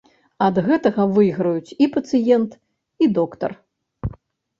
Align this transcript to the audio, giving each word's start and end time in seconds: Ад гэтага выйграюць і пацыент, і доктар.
Ад 0.45 0.55
гэтага 0.67 1.03
выйграюць 1.17 1.75
і 1.87 1.87
пацыент, 1.97 2.57
і 3.05 3.11
доктар. 3.19 3.51